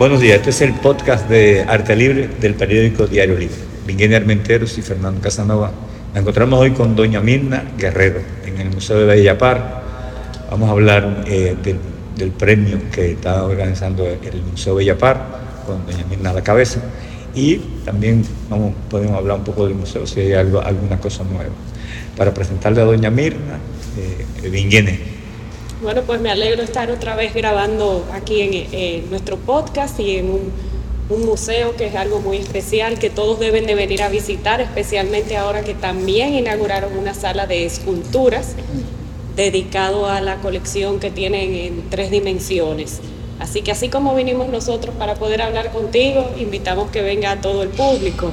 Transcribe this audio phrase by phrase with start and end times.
[0.00, 3.58] Buenos días, este es el podcast de Arte Libre del periódico Diario Libre.
[3.86, 5.72] Miguel Armenteros y Fernando Casanova.
[6.14, 9.82] Nos encontramos hoy con doña Mirna Guerrero en el Museo de Bellapar.
[10.50, 11.54] Vamos a hablar eh,
[12.16, 15.22] del, premio que está organizando el Museo Bellapar
[15.66, 16.80] con doña Mirna a la cabeza.
[17.34, 18.24] Y también
[18.88, 21.52] podemos hablar un poco del museo si hay alguna cosa nueva.
[22.16, 23.58] Para presentarle a doña Mirna
[23.98, 24.48] eh,
[25.82, 30.70] bueno, pues me alegro estar otra vez grabando aquí en, nuestro podcast y en un,
[31.24, 35.62] museo que es algo muy especial que todos deben de venir a visitar, especialmente ahora
[35.62, 38.54] que también inauguraron una sala de esculturas
[39.34, 43.00] dedicado a la colección que tienen en tres dimensiones.
[43.40, 47.64] Así que así como vinimos nosotros para poder hablar contigo, invitamos que venga a todo
[47.64, 48.30] el público.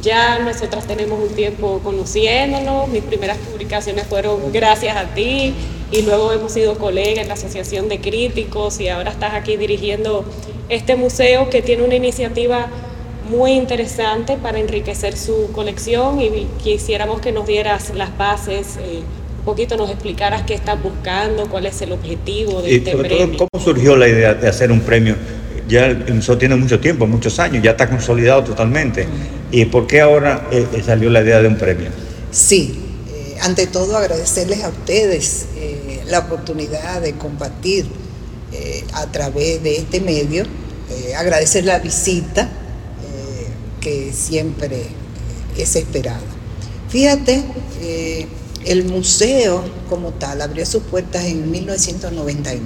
[0.00, 5.52] Ya nosotras tenemos un tiempo conociéndonos, mis primeras publicaciones fueron gracias a ti,
[5.94, 10.24] y luego hemos sido colegas en la Asociación de Críticos y ahora estás aquí dirigiendo
[10.68, 12.66] este museo que tiene una iniciativa
[13.30, 19.02] muy interesante para enriquecer su colección y quisiéramos que nos dieras las bases, eh,
[19.38, 23.38] un poquito nos explicaras qué estás buscando, cuál es el objetivo de este premio.
[23.38, 25.14] ¿Cómo surgió la idea de hacer un premio?
[25.68, 29.06] Ya el museo tiene mucho tiempo, muchos años, ya está consolidado totalmente.
[29.52, 31.90] ¿Y por qué ahora eh, salió la idea de un premio?
[32.32, 32.80] Sí,
[33.40, 37.86] ante todo agradecerles a ustedes eh, la oportunidad de compartir
[38.52, 42.50] eh, a través de este medio, eh, agradecer la visita
[43.80, 44.86] que siempre
[45.58, 46.22] es esperada.
[46.88, 47.44] Fíjate,
[48.64, 52.62] el museo como tal abrió sus puertas en 1999.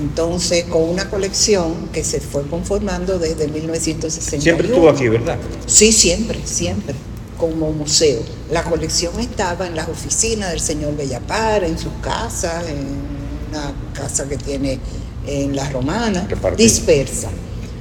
[0.00, 4.42] Entonces, con una colección que se fue conformando desde 1961.
[4.42, 5.36] Siempre estuvo aquí, ¿verdad?
[5.66, 6.94] Sí, siempre, siempre
[7.40, 8.20] como museo.
[8.50, 12.86] La colección estaba en las oficinas del señor Bellapar, en su casa, en
[13.48, 14.78] una casa que tiene
[15.26, 17.30] en La Romana, dispersa.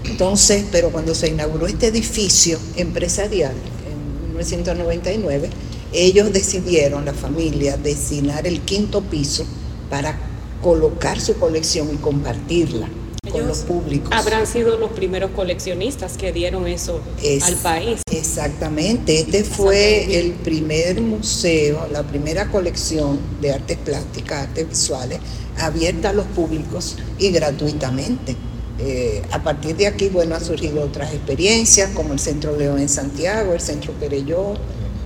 [0.06, 5.50] Entonces, pero cuando se inauguró este edificio empresarial en 1999,
[5.92, 9.46] ellos decidieron, la familia, designar el quinto piso
[9.90, 10.18] para
[10.62, 12.88] colocar su colección y compartirla
[13.30, 14.10] con los públicos.
[14.12, 17.02] Habrán sido los primeros coleccionistas que dieron eso
[17.46, 18.02] al país.
[18.12, 25.20] Exactamente, este fue el primer museo, la primera colección de artes plásticas, artes visuales,
[25.58, 28.36] abierta a los públicos y gratuitamente.
[28.82, 32.88] Eh, a partir de aquí, bueno, han surgido otras experiencias, como el Centro León en
[32.88, 34.56] Santiago, el Centro Pereyó,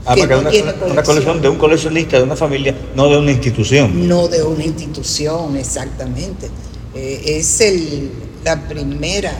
[0.06, 0.50] Ah, que una,
[0.86, 4.08] una, colección de un coleccionista, de una familia, no de una institución.
[4.08, 6.50] No de una institución, exactamente.
[6.96, 8.12] Eh, es el,
[8.44, 9.34] la primera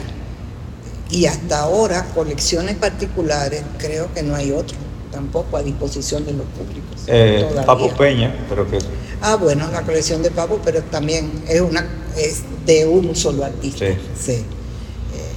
[1.10, 4.76] y hasta ahora colecciones particulares, creo que no hay otro
[5.12, 7.02] tampoco a disposición de los públicos.
[7.06, 8.78] Eh, Papo Peña, pero que...
[9.20, 13.86] Ah, bueno, la colección de Papo, pero también es, una, es de un solo artista.
[14.20, 14.32] Sí.
[14.32, 14.44] Eh,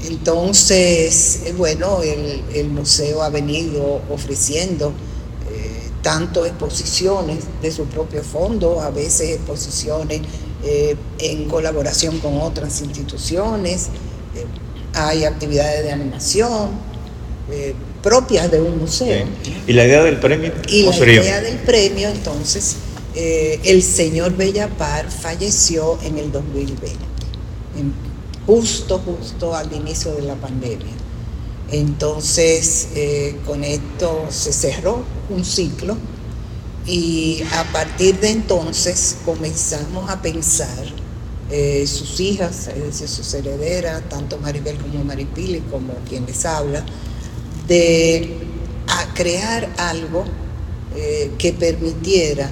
[0.07, 4.93] entonces, bueno, el, el, museo ha venido ofreciendo
[6.01, 10.21] tanto exposiciones de su propio fondo, a veces exposiciones
[10.69, 13.85] eh, en colaboración con otras instituciones,
[14.35, 14.43] eh,
[14.93, 16.71] hay actividades de animación
[17.49, 17.73] eh,
[18.03, 19.25] propias de un museo.
[19.65, 20.51] ¿Y la idea del premio?
[20.67, 22.75] Y la idea del premio, entonces,
[23.15, 26.97] el señor Bellapar falleció en el 2020,
[28.45, 30.93] justo, justo al inicio de la pandemia.
[31.71, 32.89] Entonces,
[33.45, 35.95] con esto se cerró un ciclo
[36.87, 40.85] y a partir de entonces comenzamos a pensar,
[41.49, 46.83] eh, sus hijas, es decir, sus herederas, tanto Maribel como Maripili, como quien les habla,
[47.67, 48.37] de
[48.87, 50.25] a crear algo
[50.95, 52.49] eh, que permitiera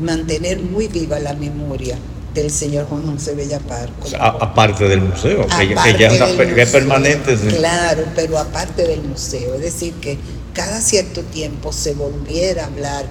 [0.00, 1.96] mantener muy viva la memoria
[2.34, 3.90] del señor Juan José Bellapar.
[4.20, 7.36] aparte del museo, que, ya es permanente.
[7.36, 10.18] Claro, pero aparte del museo, es decir, que
[10.52, 13.06] cada cierto tiempo se volviera a hablar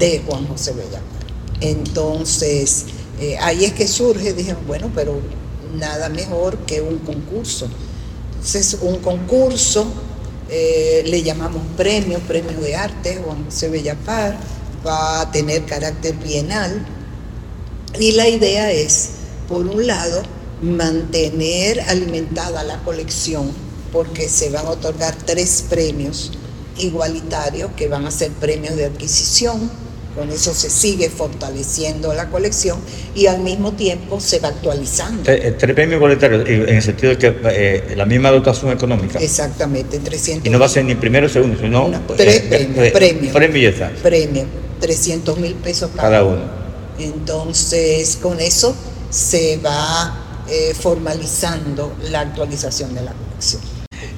[0.00, 1.20] de Juan José Bellapar.
[1.60, 2.86] Entonces,
[3.20, 5.20] eh, ahí es que surge, dije, bueno, pero
[5.78, 7.68] nada mejor que un concurso.
[8.32, 9.86] Entonces, un concurso,
[10.48, 14.38] eh, le llamamos premio, premio de arte, Juan José Bellapar,
[14.84, 16.86] va a tener carácter bienal.
[17.98, 19.10] Y la idea es,
[19.48, 20.22] por un lado,
[20.62, 23.50] mantener alimentada la colección,
[23.92, 26.32] porque se van a otorgar tres premios
[26.78, 29.70] igualitarios que van a ser premios de adquisición,
[30.14, 32.78] con eso se sigue fortaleciendo la colección
[33.14, 35.22] y al mismo tiempo se va actualizando.
[35.22, 39.18] Tres, premios igualitarios, en el sentido de que eh, la misma dotación económica.
[39.18, 40.46] Exactamente, 300.
[40.46, 41.90] Y no va a ser ni primero ni segundo, sino.
[42.16, 43.32] tres eh, premios.
[43.32, 43.70] Premio.
[43.70, 44.44] ya Premio,
[44.80, 46.42] 300 mil pesos cada, uno.
[46.98, 48.74] Entonces, con eso
[49.10, 53.69] se va eh, formalizando la actualización de la colección.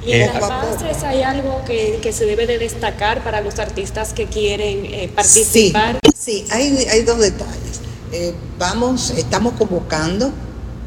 [0.04, 3.58] Y en Eh, las bases hay algo que, que se debe de destacar para los
[3.58, 5.99] artistas que quieren eh, participar.
[6.19, 7.81] Sí, sí, hay, hay dos detalles.
[8.12, 10.31] Eh, vamos, estamos convocando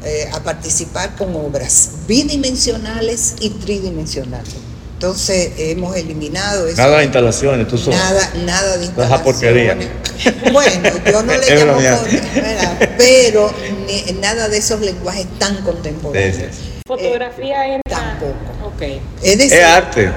[0.04, 4.54] eh, a participar con obras bidimensionales y tridimensionales.
[4.94, 6.76] Entonces hemos eliminado eso.
[6.80, 7.96] Nada de instalaciones, tú solo.
[7.96, 9.74] Nada, nada de Esa porquería.
[9.74, 10.52] instalaciones.
[10.52, 12.00] Bueno, yo no le llamo bromeando.
[12.02, 12.90] por- ¿verdad?
[12.96, 13.52] pero
[13.86, 16.36] ni- nada de esos lenguajes tan contemporáneos.
[16.36, 16.72] Sí, sí.
[16.86, 17.82] Fotografía entra.
[18.18, 18.68] Tampoco.
[18.74, 18.82] Ok.
[19.22, 20.10] Es decir, Es arte.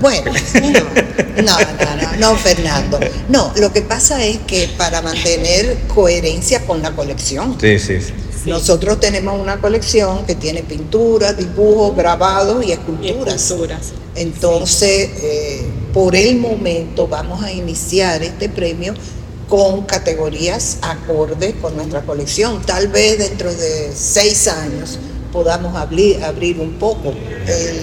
[0.00, 0.70] bueno, no,
[1.42, 2.98] no, no, no, no, Fernando.
[3.28, 8.12] No, lo que pasa es que para mantener coherencia con la colección, Sí, sí, sí.
[8.44, 8.50] Sí.
[8.50, 13.34] nosotros tenemos una colección que tiene pinturas, dibujos, grabados y Y esculturas.
[13.34, 13.80] esculturas.
[14.14, 18.94] Entonces, eh, por el momento vamos a iniciar este premio
[19.48, 22.60] con categorías acorde con nuestra colección.
[22.62, 24.98] Tal vez dentro de seis años
[25.32, 27.10] podamos abrir, abrir un poco,
[27.46, 27.80] el-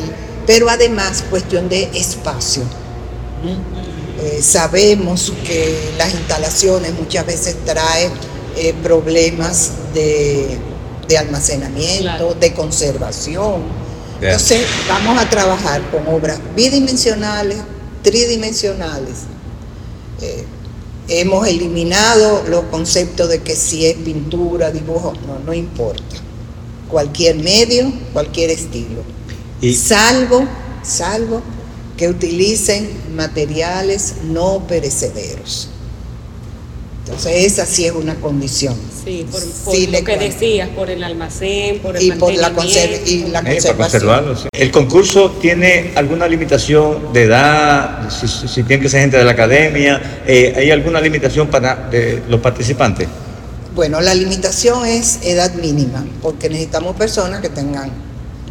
[0.48, 2.64] pero además cuestión de espacio.
[3.44, 4.22] ¿Mm?
[4.24, 8.12] Eh, sabemos que las instalaciones muchas veces traen
[8.58, 10.58] eh, problemas de,
[11.08, 12.34] de almacenamiento, Claro.
[12.40, 13.64] de conservación.
[14.22, 17.58] Entonces vamos a trabajar con obras bidimensionales,
[18.02, 19.24] tridimensionales.
[20.22, 20.46] Eh,
[21.10, 26.16] hemos eliminado los conceptos de que si es pintura, dibujo, no, no importa.
[26.90, 29.04] Cualquier medio, cualquier estilo.
[29.62, 30.46] Y Salvo,
[30.84, 31.42] salvo
[31.98, 35.70] que utilicen materiales no perecederos.
[37.06, 38.76] Entonces esa sí es una condición.
[39.06, 42.36] Sí, por, por Sí, lo que decías, por el almacén, por el Y por la,
[42.36, 43.78] y la eh, para conservación.
[43.78, 44.36] conservarlo.
[44.36, 44.48] sí.
[44.52, 48.10] ¿El concurso tiene alguna limitación de edad?
[48.10, 51.76] Si, si- si tiene que ser gente de la academia, eh, ¿hay alguna limitación para
[51.92, 53.08] de los participantes?
[53.75, 57.92] Bueno, la limitación es edad mínima, porque necesitamos personas que tengan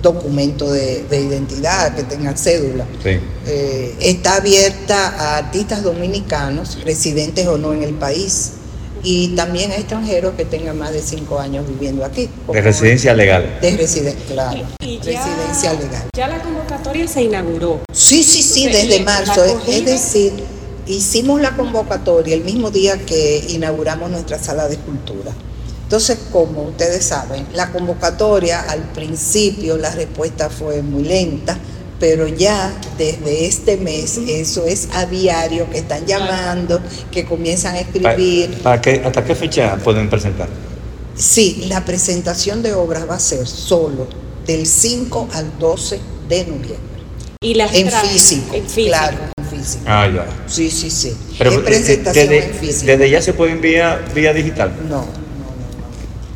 [0.02, 2.84] documento de, de identidad, que tengan cédula.
[3.02, 3.18] Sí.
[3.46, 8.50] Eh, está abierta a artistas dominicanos, residentes o no en el país,
[9.02, 12.28] y también a extranjeros que tengan más de cinco años viviendo aquí.
[12.52, 13.58] De residencia legal.
[13.62, 16.04] De residen- claro, Y, ya, residencia legal.
[16.14, 17.80] ya la convocatoria se inauguró.
[17.92, 19.42] Sí, sí, sí, desde marzo.
[19.66, 20.32] Es decir,
[20.86, 25.32] hicimos la convocatoria el mismo día que inauguramos nuestra sala de escultura.
[25.84, 31.56] Entonces, como ustedes saben, la convocatoria al principio la respuesta fue muy lenta,
[32.00, 37.80] pero ya desde este mes eso es a diario que están llamando, que comienzan a
[37.80, 38.50] escribir.
[38.62, 40.48] ¿Para, para qué- ¿Hasta qué fecha pueden presentar?
[41.16, 44.08] Sí, la presentación de obras va a ser solo
[44.46, 46.78] del 5 al 12 de noviembre.
[47.40, 48.88] Y las En físico, en físico.
[48.88, 49.18] claro,
[49.64, 49.84] físico.
[49.86, 50.26] Ah, ya.
[50.46, 51.16] Sí, sí, sí.
[51.38, 52.86] Pero es eh, presentación desde, en físico.
[52.86, 54.72] desde ya se puede enviar vía digital.
[54.88, 55.06] No, no, no,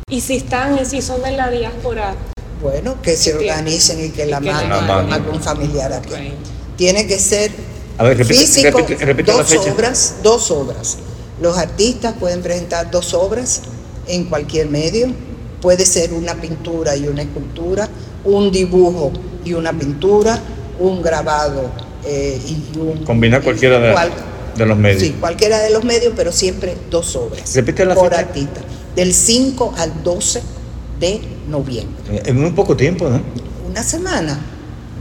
[0.09, 2.17] Y si están, si son de la diáspora, no.
[2.61, 6.33] Bueno, que se organicen y que la manden a algún familiar aquí.
[6.75, 7.51] Tiene que ser
[7.97, 9.73] A ver, repite, físico, repite- repite la dos fecha.
[9.73, 10.97] obras, dos obras.
[11.41, 13.61] Los artistas pueden presentar dos obras
[14.07, 15.07] en cualquier medio.
[15.61, 17.87] Puede ser una pintura y una escultura,
[18.25, 19.11] un dibujo
[19.45, 20.37] y una pintura,
[20.79, 21.69] un grabado
[22.05, 23.03] eh, y un...
[23.05, 24.11] Combinar cualquiera de, cual-
[24.57, 25.01] de los medios.
[25.01, 27.53] Sí, cualquiera de los medios, pero siempre dos obras.
[27.55, 28.21] Repite la por fecha.
[28.21, 28.61] artista.
[28.95, 30.41] Del 5 al 12
[30.99, 31.95] de noviembre.
[32.11, 33.21] Eh, En muy poco tiempo, ¿no?
[33.69, 34.39] ¿Una semana?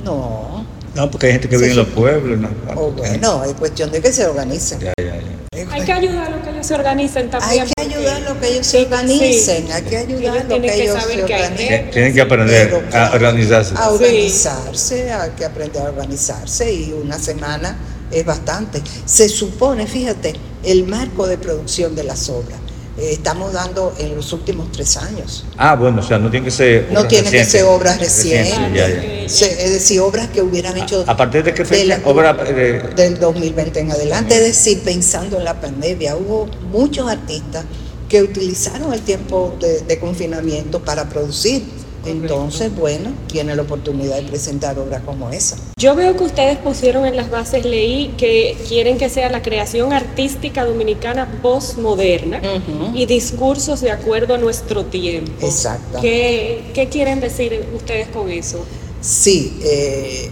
[0.04, 0.64] No.
[0.94, 2.38] No, porque hay gente que vive en los pueblos.
[2.38, 2.48] ¿no?
[2.80, 4.80] O bueno, es cuestión de que se organicen.
[4.80, 5.07] Ya, ya.
[5.52, 7.64] Hay que ayudar a los que ellos se organicen Hay también.
[7.66, 9.72] que porque- ayudar a que ellos se organicen, sí.
[9.72, 11.68] hay que ayudar a que que ellos saber se que hay organicen.
[11.68, 13.74] Tien- Tienen que aprender a organizarse.
[13.76, 17.76] A organizarse, hay que aprender a organizarse y una semana
[18.10, 18.82] es bastante.
[19.04, 22.58] Se supone, fíjate, el marco de producción de las obras.
[23.00, 25.44] eh, estamos dando en los últimos tres años.
[25.56, 26.88] Ah, bueno, o sea, no tiene que ser.
[26.90, 27.52] No obras tiene que recientes.
[27.52, 28.58] ser obras recientes.
[28.74, 29.02] ya, ya.
[29.28, 31.98] Se- es decir, obras que hubieran hecho ¿A partir de qué de fecha?
[31.98, 34.34] la- Obra eh, de- del 2020 en adelante.
[34.34, 37.64] Es decir, pensando en la pandemia, hubo muchos artistas
[38.08, 41.62] que utilizaron el tiempo de, de confinamiento para producir.
[42.06, 45.56] Entonces, bueno, tiene la oportunidad de presentar obras como esa.
[45.78, 49.92] Yo veo que ustedes pusieron en las bases, leí que quieren que sea la creación
[49.92, 52.96] artística dominicana postmoderna Ujú.
[52.96, 55.32] y discursos de acuerdo a nuestro tiempo.
[55.44, 56.00] Exacto.
[56.00, 58.64] ¿Qué, qué quieren decir ustedes con eso?
[59.00, 60.30] Sí, eh,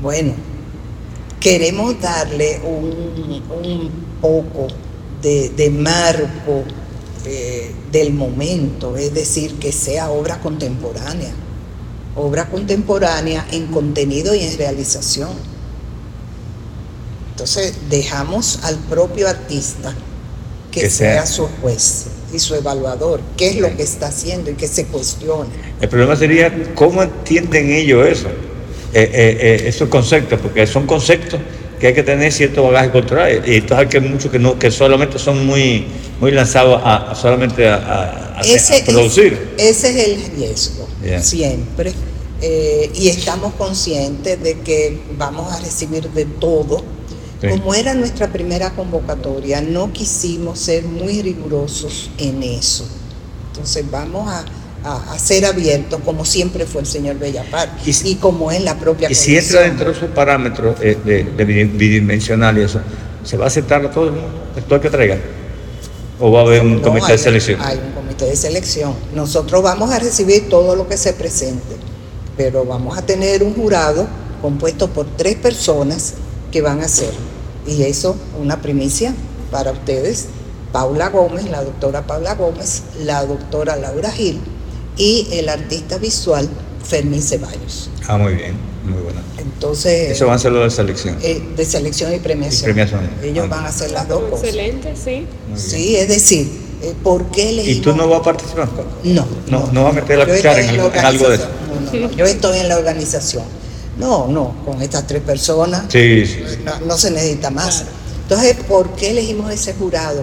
[0.00, 0.32] bueno,
[1.38, 4.68] queremos darle un, poco
[5.20, 6.64] de, de marco
[7.26, 11.34] eh, del momento, es decir, que sea obra contemporánea,
[12.14, 15.30] obra contemporánea en contenido y en realización.
[17.30, 19.94] Entonces dejamos al propio artista
[20.76, 22.04] que, Que sea, sea- su juez
[22.34, 25.48] y su evaluador, qué es lo que está haciendo y que se cuestione.
[25.80, 28.28] El problema sería cómo entienden ellos eso,
[28.92, 31.40] eh, eh, eh, esos conceptos, porque son conceptos
[31.80, 34.70] que hay que tener cierto bagaje cultural y entonces hay que muchos que no que
[34.70, 35.86] solamente son muy
[36.20, 39.38] muy lanzados a, a solamente a, a- a- Ese, a producir.
[39.56, 40.86] ese es el riesgo,
[41.22, 41.92] siempre.
[42.42, 46.82] Eh, y estamos conscientes de que vamos a recibir de todo.
[47.40, 47.48] Sí.
[47.48, 52.86] Como era nuestra primera convocatoria, no quisimos ser muy rigurosos en eso.
[53.52, 54.44] Entonces vamos a,
[54.84, 58.78] a- a ser abiertos, como siempre fue el señor Bellapar, Y y, como es la
[58.78, 62.80] propia Y si entra dentro de esos parámetros eh, de, de bidi- bidimensional y eso,
[63.24, 64.28] ¿se va a aceptar a todo el mundo,
[64.66, 65.18] todo el que traiga?
[66.18, 67.60] ¿O va a haber un No, comité hay- de selección?
[67.62, 68.94] Hay un comité de selección.
[69.14, 71.76] Nosotros vamos a recibir todo lo que se presente,
[72.36, 74.06] pero vamos a tener un jurado
[74.40, 76.14] compuesto por tres personas
[76.56, 77.10] que van a ser.
[77.66, 79.14] Y eso, una primicia
[79.50, 80.26] para ustedes.
[80.72, 84.40] Paula Gómez, la doctora Paula Gómez, la doctora Laura Gil
[84.96, 86.48] y el artista visual
[86.82, 87.90] Fermín Ceballos.
[88.08, 89.20] Ah, muy bien, muy bueno.
[89.38, 91.18] Entonces, Eso va a ser lo de selección.
[91.22, 92.62] eh, de selección y premiación.
[92.70, 93.10] Y premiación.
[93.22, 93.54] Ellos Ah.
[93.54, 94.44] van a hacer las dos cosas.
[94.46, 95.26] Excelente, sí.
[95.56, 96.50] Sí, es decir,
[96.82, 97.82] eh, ¿por qué ¿Y elegimos?
[97.82, 98.68] tú no vas a participar?
[99.04, 101.44] No, No, no va a meter la cuchara en, algo- en algo de eso.
[101.44, 102.00] organización.
[102.00, 103.44] No, no, no, Yo estoy en la organización.
[103.96, 106.58] No, no, con estas tres personas Sí, sí, sí.
[106.64, 107.84] no, no se necesita más.
[108.22, 110.22] Entonces, ¿por qué elegimos ese jurado?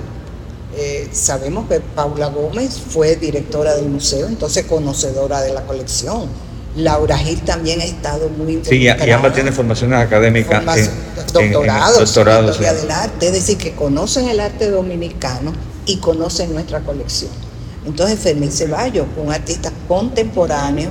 [0.76, 6.28] Eh, sabemos que Paula Gómez fue directora del museo, entonces conocedora de la colección.
[6.76, 10.56] Laura Gil también ha estado muy Sí, y, ambas tienen formaciones académicas.
[10.64, 14.70] Formación- en- en- en doctorados, doctorados, en del arte, es decir, que conocen el arte
[14.72, 15.54] dominicano
[15.86, 17.30] y conocen nuestra colección.
[17.86, 20.90] Entonces, Fermín Ceballos, un artista contemporáneo,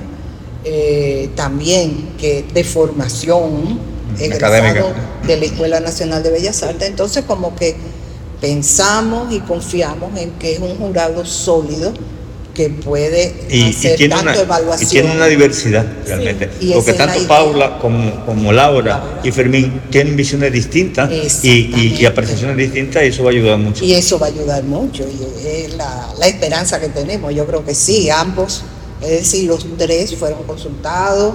[0.65, 3.79] eh, también que de formación,
[4.19, 4.85] egresado Académica.
[5.27, 7.77] de la Escuela Nacional de Bellas Artes, entonces como que
[8.41, 11.93] pensamos y confiamos en que es un jurado sólido
[12.55, 14.91] que puede Y, y hacer tiene tanto una, y evaluación.
[14.91, 16.51] tiene una diversidad realmente.
[16.75, 17.27] Porque tanto.
[17.27, 21.11] Paula como, como Laura y Fermín tienen visiones distintas
[21.43, 23.83] y, y- apreciaciones distintas y eso va a ayudar mucho.
[23.83, 27.35] Y eso va a ayudar mucho, y es la, la esperanza que tenemos.
[27.35, 28.65] Yo creo que sí, ambos,
[29.03, 31.35] es decir, los tres fueron consultados,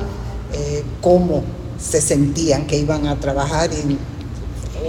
[0.53, 1.43] eh, cómo
[1.79, 3.69] se sentían que iban a trabajar.
[3.73, 3.97] Y,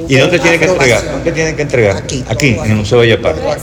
[0.08, 1.10] ¿Y dónde tienen que entregar?
[1.10, 1.96] ¿Dónde tienen que entregar?
[1.96, 3.12] Aquí, Aquí, en el Museo aquí.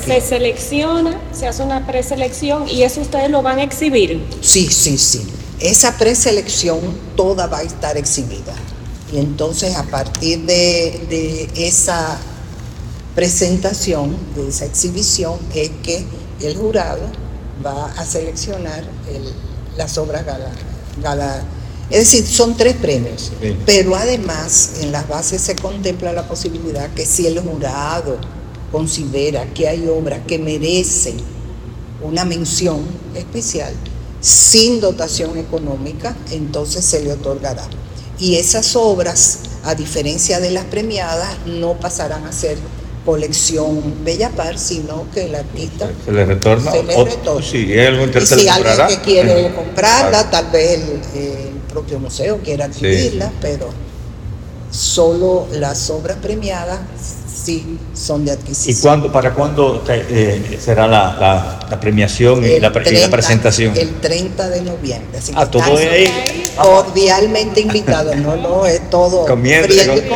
[0.05, 4.21] Se selecciona, se hace una preselección y eso ustedes lo van a exhibir.
[4.41, 5.25] Sí, sí, sí.
[5.59, 6.79] Esa preselección
[7.15, 8.53] toda va a estar exhibida.
[9.13, 12.19] Y entonces a partir de, de esa
[13.13, 16.03] presentación, de esa exhibición, es que
[16.41, 16.99] el jurado
[17.63, 19.33] va a seleccionar el-
[19.77, 20.49] las obras gala,
[21.01, 21.43] gala-
[21.91, 23.31] Es decir, son tres premios.
[23.65, 28.17] Pero además en las bases se contempla la posibilidad que si el jurado
[28.71, 31.17] considera que hay obras que merecen
[32.01, 32.79] una mención
[33.13, 33.71] especial
[34.19, 37.63] sin dotación económica, entonces se le otorgará.
[38.19, 42.57] Y esas obras, a diferencia de las premiadas, no pasarán a ser
[43.05, 46.71] colección Bellapar, sino que el artista Se le retorna.
[46.71, 47.41] se le retorna.
[47.45, 48.87] Sí, y si que alguien comprará.
[48.87, 49.55] que quiere Ujú.
[49.55, 50.29] comprarla, Claro.
[50.31, 50.71] tal vez
[51.13, 51.37] el, el
[51.71, 53.69] propio museo quiera adquirirla, pero
[54.71, 56.79] solo las obras premiadas
[57.45, 58.81] sí son de ¿Y adquisición.
[58.81, 63.73] cuándo, para cuándo eh, será la, la- la premiación y la, y la 30 presentación?
[63.77, 65.17] El 30 de noviembre.
[65.19, 66.43] Así que Ah, todo están es ahí.
[66.57, 69.93] Cordialmente invitados, no, no, es todo Comiendo, friendo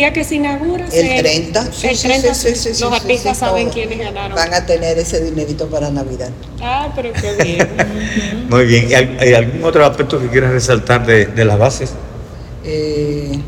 [0.00, 0.84] día que se inaugura.
[0.86, 3.40] El se- 30, sí, el sí, 30, sí, sí, sí, sí, los sí, artistas sí,
[3.40, 3.74] saben todo.
[3.74, 4.34] quiénes ganaron.
[4.34, 6.30] Van a tener ese dinerito para Navidad.
[6.62, 7.68] Ah, pero qué bien.
[8.50, 8.90] Muy bien.
[8.90, 11.90] ¿Y hay algún otro aspecto que quieras resaltar de, de las bases?
[12.64, 13.38] Eh,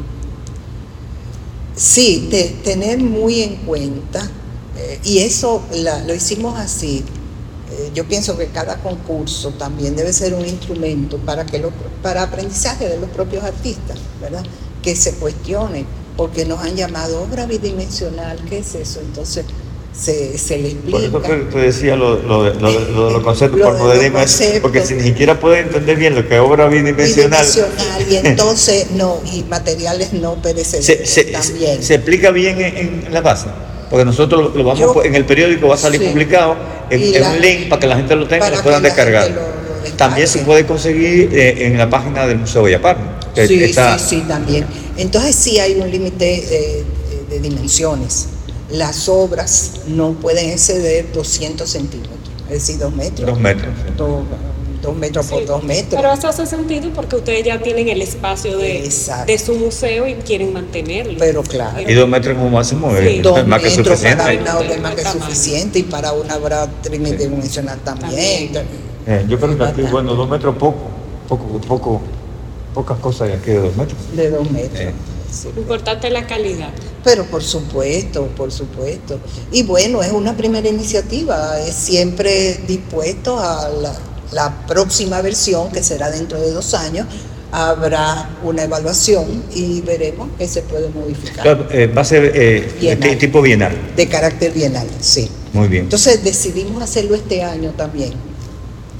[1.75, 4.29] sí, te- tener muy en cuenta,
[4.79, 7.05] eh, y eso la- lo hicimos así.
[7.75, 12.23] eh, yo pienso que cada concurso también debe ser un instrumento para que lo- para
[12.25, 14.43] aprendizaje de los propios artistas, ¿verdad?
[14.83, 19.01] Que se cuestione, porque nos han llamado obra bidimensional, ¿qué es eso?
[19.01, 19.45] Entonces
[19.95, 21.29] se, se le Por eso explica.
[21.29, 24.13] te, te decía lo, lo de, lo de- lo de los conceptos por de poder
[24.13, 24.61] conceptos.
[24.61, 28.91] porque si ni siquiera puedes entender bien lo que es obra bidimensional, bidimensional, y entonces
[28.93, 31.83] no, y materiales no perecederos se, se- también.
[31.83, 33.47] se explica bien en, en la base.
[33.91, 36.09] Porque nosotros lo, vamos Yo- po- en el periódico va a salir Sí.
[36.09, 36.57] publicado
[36.89, 38.83] en, Y en la- un link para que la gente lo tenga y lo puedan
[38.83, 39.31] descargar.
[39.31, 39.97] lo- lo.
[39.97, 42.65] También se puede conseguir eh, en la página del Museo
[43.35, 44.67] que Sí, está- sí, sí, también.
[44.97, 48.27] Entonces sí hay un límite de, de- de dimensiones.
[48.71, 52.15] Las obras no pueden exceder 200 centímetros,
[52.47, 53.27] es decir, dos metros.
[53.29, 53.69] Dos metros.
[53.87, 53.93] sí.
[53.97, 54.25] Do-
[54.83, 55.95] dos metros por Sí, dos metros.
[56.03, 58.91] Pero eso hace sentido porque ustedes ya tienen el espacio de,
[59.39, 61.15] su museo y quieren mantenerlo.
[61.21, 61.89] Pero claro.
[61.89, 63.07] Y dos metros como máximo Sí.
[63.19, 64.23] es Dos más que metros suficiente.
[64.25, 64.81] para una obra es Sí.
[64.81, 68.51] más que suficiente y para una obra tridimensional también.
[69.07, 70.79] Eh, yo creo que aquí, bueno, dos metros poco,
[71.29, 72.01] poco, poco,
[72.75, 73.99] pocas cosas hay aquí de dos metros.
[74.17, 74.81] De dos metros.
[74.81, 74.93] Eh.
[75.31, 75.49] sí.
[75.57, 76.71] Importante la calidad.
[77.05, 79.19] Pero por supuesto, por supuesto.
[79.51, 83.95] Y bueno, es una primera iniciativa, es siempre dispuesto a la,
[84.33, 87.07] la próxima versión, que será dentro de dos años,
[87.53, 91.43] habrá una evaluación y veremos qué se puede modificar.
[91.43, 93.11] Claro, eh, va a ser eh, Bienal.
[93.11, 93.77] de tipo bienal.
[93.95, 95.29] De carácter bienal, sí.
[95.53, 95.85] Muy bien.
[95.85, 98.13] Entonces decidimos hacerlo este año también.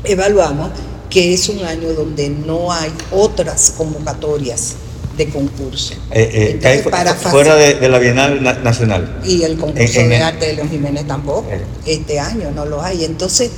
[0.05, 0.71] Evaluamos
[1.13, 4.75] que es un año donde no hay otras convocatorias
[5.19, 5.93] de concurso.
[6.11, 9.21] Eh, eh, Entonces, para fuera de, de la Bienal na- Nacional.
[9.23, 11.47] Y el concurso En- en de arte de León Jiménez tampoco.
[11.51, 11.61] Eh.
[11.85, 13.05] Este año no lo hay.
[13.05, 13.51] Entonces,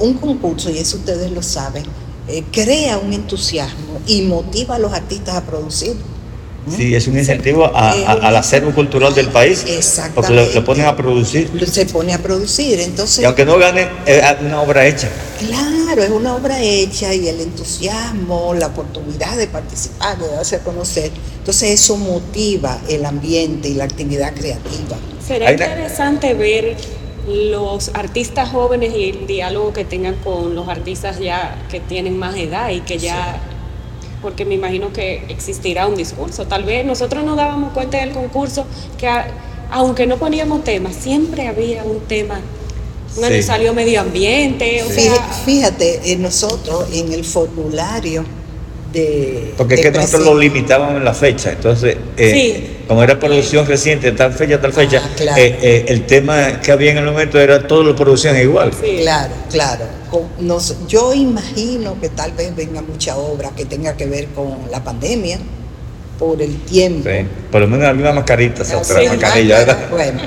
[0.00, 1.84] un concurso, y eso ustedes lo saben,
[2.50, 5.94] crea un entusiasmo y motiva a los artistas a producir.
[6.66, 6.76] ¿no?
[6.76, 9.58] Sí, es un incentivo a- a- al acervo cultural del país.
[9.60, 10.54] Porque lo, Exactamente.
[10.54, 11.48] lo ponen a producir.
[11.70, 12.80] Se pone a producir.
[12.80, 15.08] Entonces, Y aunque no gane, es una obra hecha.
[15.38, 20.60] Claro, es una obra hecha y el entusiasmo, la oportunidad de participar, de darse a
[20.60, 21.10] conocer.
[21.38, 24.96] Entonces eso motiva el ambiente y la actividad creativa.
[25.24, 26.76] Será interesante ver
[27.28, 32.36] los artistas jóvenes y el diálogo que tengan con los artistas ya que tienen más
[32.36, 33.38] edad y que ya,
[34.22, 36.46] porque me imagino que existirá un discurso.
[36.46, 38.64] Tal vez nosotros nos dábamos cuenta del concurso
[38.96, 39.26] que a-
[39.70, 42.40] aunque no poníamos temas, siempre había un tema.
[43.22, 43.42] Año Sí.
[43.42, 48.24] salió medio ambiente, o Fíjate, sea, fíjate, eh, nosotros en el formulario
[48.92, 49.52] de...
[49.56, 51.50] Porque es que nosotros lo limitábamos en la fecha.
[51.52, 52.76] Entonces, eh, Sí.
[52.88, 55.42] como era producción reciente, tal fecha, tal fecha, Ah, claro.
[55.42, 58.72] eh, eh, el tema que había en el momento era todo lo producían igual.
[58.80, 58.98] sí.
[59.02, 59.84] Claro, claro.
[60.40, 64.82] Nos- yo imagino que tal vez venga mucha obra que tenga que ver con la
[64.82, 65.38] pandemia,
[66.18, 67.10] por el tiempo.
[67.10, 67.26] Sí.
[67.52, 69.78] Por lo menos la misma mascarita, se Así otra mascarilla, ¿verdad?
[69.90, 70.20] Bueno,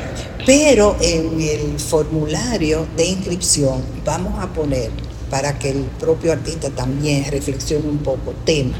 [0.49, 4.89] pero en el formulario de inscripción vamos a poner
[5.29, 8.73] para que el propio artista también reflexione un poco tema.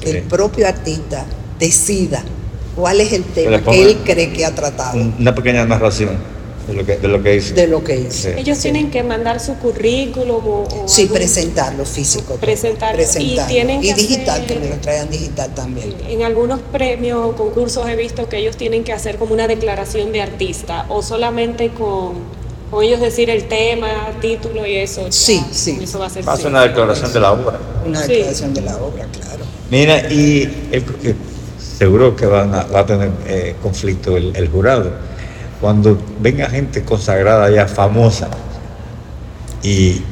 [0.00, 0.16] Que Sí.
[0.16, 1.26] el propio artista
[1.58, 2.24] decida
[2.74, 6.16] cuál es el tema que él cree que ha tratado Una pequeña narración
[6.66, 7.54] de lo que, de lo que hizo.
[7.54, 8.28] de lo que hizo.
[8.28, 8.34] Sí.
[8.36, 12.34] Ellos tienen que mandar su currículum o, o Sí, algún- presentarlo físico.
[12.36, 12.96] Presentarlo.
[12.96, 13.42] presentarlo.
[13.42, 15.94] Y tienen que digital, hacer- que me lo traigan digital también.
[16.08, 20.12] En algunos premios o concursos he visto que ellos tienen que hacer como una declaración
[20.12, 22.14] de artista o solamente con,
[22.70, 23.88] con ellos decir el tema,
[24.20, 25.06] título y eso.
[25.06, 25.78] ya, Sí, sí.
[25.82, 26.24] Eso va a ser.
[26.24, 26.46] Sí.
[26.46, 27.58] una declaración de la obra.
[27.84, 28.12] Una Sí.
[28.12, 29.44] declaración de la obra, claro.
[29.70, 31.14] Mira, y el- eh,
[31.78, 34.90] seguro que van a, va a tener eh, conflicto el, el jurado.
[35.62, 38.28] Cuando venga gente consagrada ya famosa
[39.62, 40.04] y, y-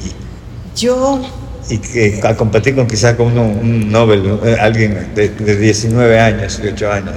[0.77, 1.21] Yo
[1.69, 6.19] y que a competir con quizás con uno- un Nobel, eh, alguien de, de 19
[6.19, 7.15] años, 18 años,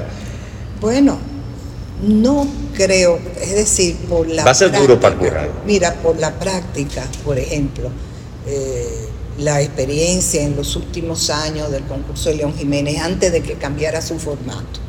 [0.82, 1.18] Bueno,
[2.06, 5.52] no creo, es decir, por la Va a ser duro para jurado.
[5.66, 7.90] Mira, por la práctica, por ejemplo,
[8.48, 13.54] eh, la experiencia en los últimos años del concurso de León Jiménez, antes de que
[13.54, 14.80] cambiara su formato,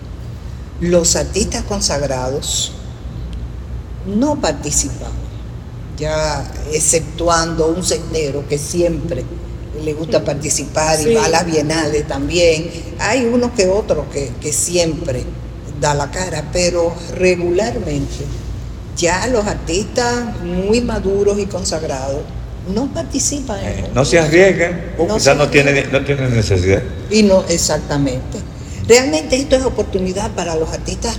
[0.80, 2.72] los artistas consagrados
[4.06, 5.12] no participaban,
[5.98, 9.24] ya exceptuando un sendero que siempre
[9.84, 11.14] le gusta participar y Sí.
[11.14, 12.70] va a las bienales también.
[12.98, 15.24] Hay uno que otro que, que siempre
[15.80, 18.24] da la cara, pero regularmente
[18.96, 22.22] ya los artistas muy maduros y consagrados
[22.72, 23.58] no participan.
[23.60, 26.82] en eh, no se arriesgan o No quizás no tienen, no tienen necesidad.
[27.10, 28.38] Y no, exactamente.
[28.88, 31.16] Realmente esto es oportunidad para los artistas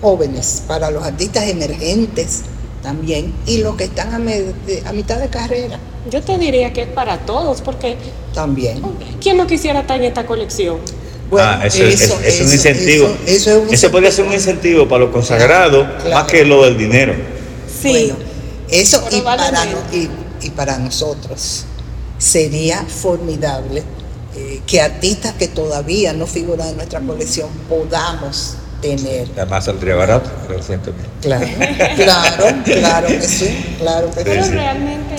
[0.00, 2.42] jóvenes, para los artistas emergentes
[2.82, 5.78] también, y los que están a, de- a mitad de carrera
[6.10, 7.96] Yo te diría que es para todos, porque
[8.34, 8.80] también.
[9.20, 10.78] ¿quién no quisiera estar en esta colección?
[11.38, 13.06] ah, eso, es- es, un eso- incentivo.
[13.26, 16.10] Eso, eso es un podría ser un incentivo para los consagrados Claro.
[16.10, 17.14] más que lo del dinero.
[17.82, 17.88] Sí.
[17.90, 18.16] Bueno,
[18.70, 19.96] eso y para, Probablemente.
[19.96, 19.96] no-
[20.44, 21.64] y, y para nosotros
[22.18, 23.82] sería formidable
[24.36, 29.28] eh, que artistas que todavía no figuran en nuestra colección podamos tener.
[29.36, 31.46] Además saldría barato, pero siento que- Claro,
[31.96, 34.50] claro, claro que sí, claro que Pero sí.
[34.52, 35.16] realmente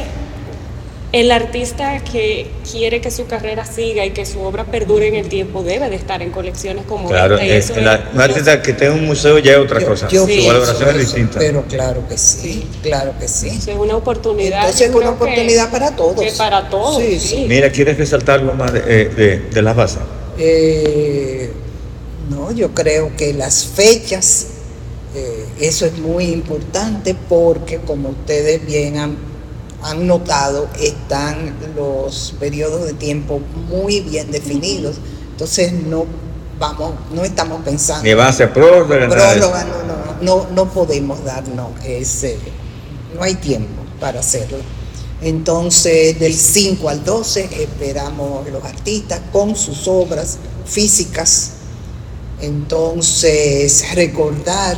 [1.14, 5.28] el artista que quiere que su carrera siga y que su obra perdure en el
[5.28, 7.82] tiempo debe de estar en colecciones como Claro, esta.
[7.82, 10.08] la- es- un artista que tenga un museo ya es otra Yo- cosa.
[10.08, 10.48] yo Su Sí.
[10.48, 11.40] valoración es distinta.
[11.40, 13.50] Pero claro que sí, claro que sí.
[13.50, 14.60] eso es una oportunidad.
[14.62, 16.16] Entonces es una que- oportunidad para todos.
[16.22, 17.02] que para todos.
[17.04, 17.46] Sí, Sí, sí.
[17.46, 20.00] Mira, ¿quieres resaltar algo más de, eh, de, de las bases?
[20.38, 21.52] Eh,
[22.30, 24.48] no, yo creo que las fechas,
[25.16, 29.32] eh, eso es muy importante porque como ustedes bien han
[29.84, 34.98] han notado, están los periodos de tiempo muy bien definidos.
[35.32, 36.06] Entonces no
[36.60, 38.04] vamos, no estamos pensando.
[38.04, 39.48] Ni va a ser prórroga, no,
[39.86, 42.38] no, no, no podemos darnos ese,
[43.16, 44.58] no hay tiempo para hacerlo.
[45.24, 51.54] Entonces, del 5 al 12 esperamos los artistas con sus obras físicas.
[52.42, 54.78] Entonces, recordar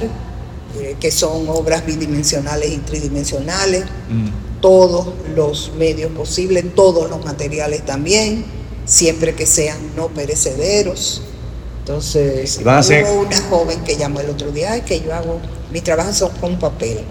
[0.80, 4.60] eh, que son obras bidimensionales y tridimensionales, Mm.
[4.60, 8.44] todos los medios posibles, todos los materiales también,
[8.86, 11.22] siempre que sean no perecederos.
[11.82, 12.64] Entonces, Y
[13.04, 15.40] hubo una joven que llamó el otro día, "Ay, que yo hago,
[15.72, 17.02] mis trabajos son con papel.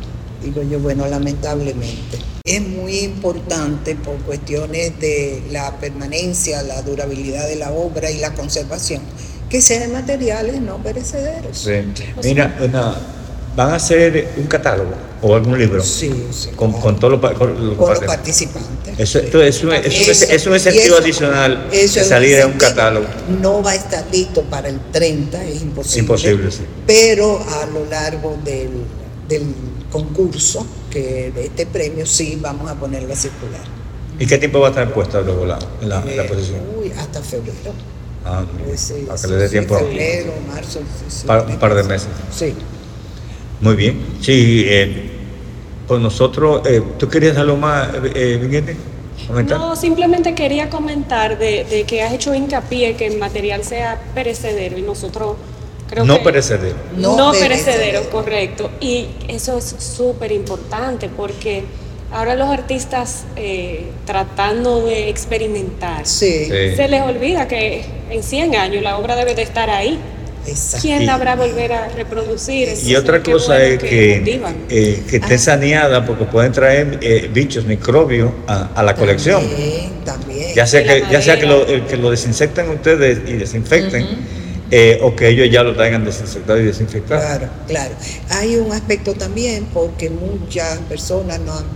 [0.42, 2.18] Digo yo, bueno, lamentablemente.
[2.44, 8.34] Es muy importante por cuestiones de la permanencia, la durabilidad de la obra y la
[8.34, 9.02] conservación,
[9.52, 11.58] que sean materiales no perecederos.
[11.58, 11.72] Sí.
[12.24, 12.96] Mira, una-
[13.54, 17.48] van a hacer un catálogo o algún libro Sí, sí, con, todos los, pa- con
[17.68, 18.98] los con los participantes.
[18.98, 22.34] Eso, esto es, un, es, un, Eso- es un incentivo eso- adicional eso de salir
[22.36, 23.04] en un catálogo.
[23.42, 26.00] No va a estar listo para el 30, es imposible.
[26.00, 26.62] Imposible, sí.
[26.86, 28.70] Pero a lo largo del,
[29.28, 29.42] del
[29.90, 33.60] concurso, que de este premio, sí vamos a ponerlo a circular.
[34.18, 36.60] ¿Y qué tiempo va a estar puesta luego la, la, en la Eh, posición?
[36.80, 37.74] Uy, hasta febrero.
[38.24, 40.80] Ah, Eh, para que sí, le dé tiempo a- Febrero, marzo.
[40.80, 41.26] sí, sí.
[41.26, 42.08] para un par de meses.
[42.34, 42.54] Sí.
[43.60, 44.00] Muy bien.
[44.20, 45.10] Sí, eh,
[45.86, 48.76] pues nosotros, eh, ¿tú querías algo más, eh, Miguel?
[49.26, 49.58] ¿Comentar?
[49.58, 54.78] No, simplemente quería comentar de, de que has hecho hincapié que el material sea perecedero
[54.78, 55.36] y nosotros
[55.88, 56.24] creo no que...
[56.24, 56.76] perecedero.
[56.96, 57.48] No No, perecedero.
[57.72, 58.70] perecedero, correcto.
[58.80, 61.62] Y eso es súper importante porque
[62.12, 66.76] ahora los artistas eh, tratando de experimentar, Sí, Sí.
[66.76, 69.98] se les olvida que en 100 años la obra debe de estar ahí.
[70.44, 70.82] exacto.
[70.82, 72.68] ¿Quién la habrá volver a reproducir?
[72.82, 74.56] Y otra cosa bueno es que, motivan.
[74.68, 79.42] eh, que esté saneada porque pueden traer eh, bichos, microbios a, a la colección.
[79.42, 80.54] También, también.
[80.54, 84.06] Ya sea que, ya sea que, lo, eh, que lo desinfecten ustedes y desinfecten,
[84.70, 87.20] eh, o que ellos ya lo traigan desinfectado y desinfectado.
[87.20, 87.94] Claro, claro.
[88.30, 91.66] Hay un aspecto también porque muchas personas nos han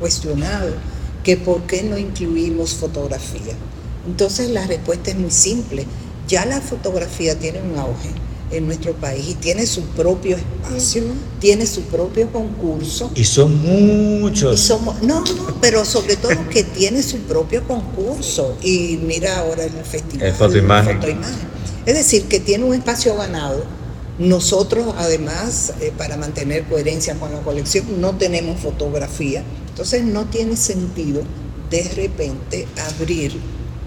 [0.00, 0.74] cuestionado
[1.22, 3.54] que por qué no incluimos fotografía.
[4.06, 5.86] Entonces la respuesta es muy simple.
[6.28, 8.10] Ya la fotografía tiene un auge
[8.50, 11.02] en nuestro país y tiene su propio espacio,
[11.40, 13.10] tiene su propio concurso.
[13.14, 14.60] Y son Y muchos.
[14.60, 18.56] somos, no, no, pero sobre todo que tiene su propio concurso.
[18.62, 20.26] Y mira ahora el festival.
[20.28, 20.96] El fotoimagen.
[21.00, 21.52] fotoimagen.
[21.86, 23.64] Es decir, que tiene un espacio ganado.
[24.18, 29.42] Nosotros, además, eh, para mantener coherencia con la colección, no tenemos fotografía.
[29.70, 31.22] Entonces, no tiene sentido
[31.70, 33.32] de repente abrir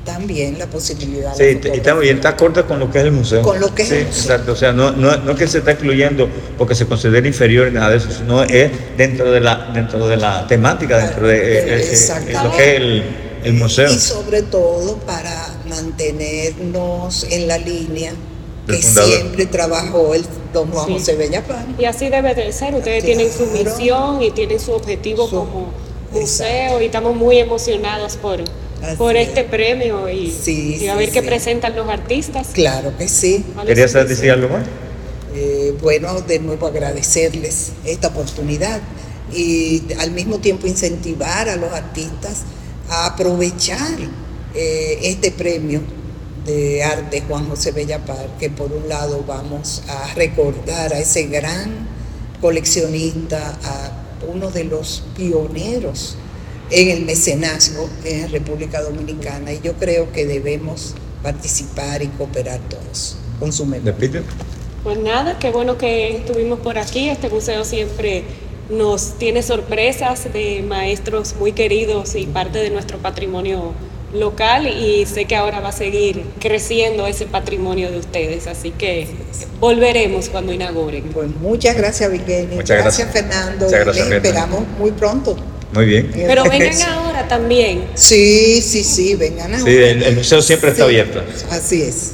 [0.06, 2.12] también la posibilidad Sí, de y está, y fotografía.
[2.14, 3.42] está acorde con lo que es el museo.
[3.42, 4.22] Con lo que es Sí, el museo.
[4.22, 4.52] exacto.
[4.54, 7.90] O sea, no, no, no es que se está excluyendo porque se considera inferior nada
[7.90, 11.76] de eso, sino es dentro de la, dentro de la temática, dentro de eh, eh,
[11.80, 12.44] eh, Exactamente.
[12.44, 13.04] lo que es el,
[13.44, 13.92] el museo.
[13.92, 18.14] Y sobre todo para mantenernos en la línea
[18.68, 20.94] que siempre trabajó el don Juan Sí.
[20.94, 21.76] José Bellapán.
[21.78, 22.74] Y así debe de ser.
[22.74, 23.20] Ustedes Claro.
[23.20, 25.68] tienen su misión y tienen su objetivo Su- como
[26.14, 26.20] Exacto.
[26.20, 28.40] museo y estamos muy emocionados por,
[28.84, 29.30] Así por es.
[29.30, 31.28] este premio y, Sí, y a sí, ver qué sí.
[31.28, 32.48] presentan los artistas.
[32.54, 33.44] Claro que sí.
[33.54, 34.66] ¿Cuál ¿Querías decir algo más?
[35.34, 38.80] Eh, bueno, de nuevo agradecerles esta oportunidad
[39.34, 42.44] y al mismo tiempo incentivar a los artistas
[42.90, 43.98] a aprovechar
[44.54, 45.82] eh, este premio
[46.46, 51.88] de arte Juan José Bellapar, que por un lado vamos a recordar a ese gran
[52.40, 53.92] coleccionista, a
[54.32, 56.16] uno de los pioneros
[56.70, 63.18] en el mecenazgo en República Dominicana y yo creo que debemos participar y cooperar todos
[63.40, 64.24] con su memoria.
[64.84, 67.10] Pues nada, qué bueno que estuvimos por aquí.
[67.10, 68.24] Este museo siempre
[68.70, 73.74] nos tiene sorpresas de maestros muy queridos y parte de nuestro patrimonio
[74.14, 79.08] local y sé que ahora va a seguir creciendo ese patrimonio de ustedes, así que
[79.60, 81.04] volveremos cuando inauguren.
[81.14, 82.48] Pues muchas gracias, Vicky.
[82.54, 83.12] Muchas gracias.
[83.12, 83.66] Fernando.
[83.66, 85.36] Muchas gracias, Les esperamos muy pronto.
[85.74, 86.12] Muy bien.
[86.14, 87.86] Pero vengan ahora también.
[87.96, 89.66] Sí, sí, sí, vengan ahora.
[89.66, 91.24] Sí, el, el museo siempre está Sí, abierto.
[91.52, 92.12] Así es.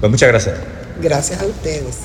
[0.00, 0.54] Pues muchas gracias.
[1.02, 1.96] Gracias a ustedes.